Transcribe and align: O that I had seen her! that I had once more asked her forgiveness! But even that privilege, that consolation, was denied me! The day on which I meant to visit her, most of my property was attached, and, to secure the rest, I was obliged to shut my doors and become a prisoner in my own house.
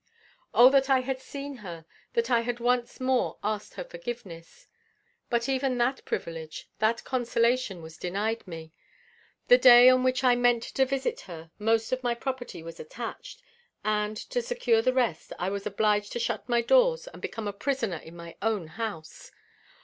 O 0.51 0.71
that 0.71 0.89
I 0.89 1.01
had 1.01 1.21
seen 1.21 1.57
her! 1.57 1.85
that 2.13 2.31
I 2.31 2.41
had 2.41 2.59
once 2.59 2.99
more 2.99 3.37
asked 3.43 3.75
her 3.75 3.83
forgiveness! 3.83 4.65
But 5.29 5.47
even 5.47 5.77
that 5.77 6.03
privilege, 6.05 6.67
that 6.79 7.03
consolation, 7.03 7.83
was 7.83 7.97
denied 7.99 8.47
me! 8.47 8.73
The 9.47 9.59
day 9.59 9.89
on 9.89 10.01
which 10.03 10.23
I 10.23 10.33
meant 10.33 10.63
to 10.63 10.85
visit 10.85 11.19
her, 11.29 11.51
most 11.59 11.91
of 11.91 12.01
my 12.01 12.15
property 12.15 12.63
was 12.63 12.79
attached, 12.79 13.43
and, 13.85 14.17
to 14.17 14.41
secure 14.41 14.81
the 14.81 14.91
rest, 14.91 15.33
I 15.37 15.51
was 15.51 15.67
obliged 15.67 16.13
to 16.13 16.19
shut 16.19 16.49
my 16.49 16.61
doors 16.63 17.05
and 17.05 17.21
become 17.21 17.47
a 17.47 17.53
prisoner 17.53 17.97
in 17.97 18.15
my 18.15 18.35
own 18.41 18.69
house. 18.69 19.29